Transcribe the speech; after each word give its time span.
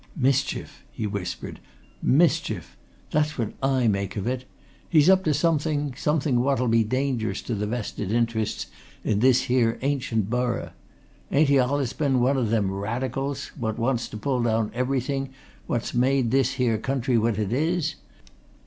"Mischief!" 0.17 0.83
he 0.91 1.05
whispered. 1.05 1.59
"Mischief! 2.01 2.75
That's 3.11 3.37
what 3.37 3.53
I 3.61 3.87
make 3.87 4.15
of 4.15 4.25
it! 4.25 4.45
He's 4.89 5.11
up 5.11 5.23
to 5.25 5.33
something 5.35 5.93
something 5.95 6.39
what'll 6.39 6.67
be 6.67 6.83
dangerous 6.83 7.39
to 7.43 7.53
the 7.53 7.67
vested 7.67 8.11
interests 8.11 8.65
in 9.03 9.19
this 9.19 9.41
here 9.41 9.77
ancient 9.83 10.27
borough. 10.27 10.71
Ain't 11.31 11.49
he 11.49 11.59
allus 11.59 11.93
been 11.93 12.19
one 12.19 12.35
o' 12.35 12.43
them 12.43 12.71
Radicals 12.71 13.49
what 13.55 13.77
wants 13.77 14.07
to 14.09 14.17
pull 14.17 14.41
down 14.41 14.71
everything 14.73 15.29
that's 15.69 15.93
made 15.93 16.31
this 16.31 16.53
here 16.53 16.79
country 16.79 17.15
what 17.19 17.37
it 17.37 17.53
is? 17.53 17.93